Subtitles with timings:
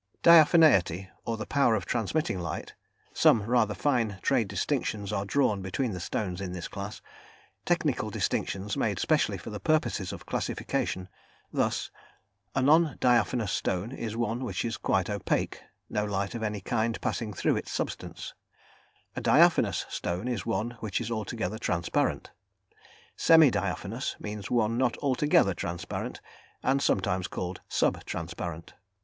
[0.23, 2.73] Diaphaneity, or the power of transmitting light:
[3.13, 7.01] some rather fine trade distinctions are drawn between the stones in this class,
[7.65, 11.07] technical distinctions made specially for purposes of classification,
[11.53, 11.91] thus:
[12.55, 16.99] a "non diaphanous" stone is one which is quite opaque, no light of any kind
[17.01, 18.33] passing through its substance;
[19.15, 22.31] a "diaphanous" stone is one which is altogether transparent;
[23.15, 26.21] "semi diaphanous" means one not altogether transparent,
[26.63, 28.73] and sometimes called "sub transparent."